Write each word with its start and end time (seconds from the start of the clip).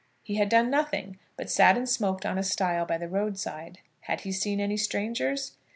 He 0.23 0.37
had 0.37 0.49
done 0.49 0.71
nothing, 0.71 1.19
but 1.37 1.51
sat 1.51 1.77
and 1.77 1.87
smoked 1.87 2.25
on 2.25 2.39
a 2.39 2.41
stile 2.41 2.87
by 2.87 2.97
the 2.97 3.07
road 3.07 3.37
side. 3.37 3.77
Had 3.99 4.21
he 4.21 4.31
seen 4.31 4.59
any 4.59 4.75
strangers? 4.75 5.57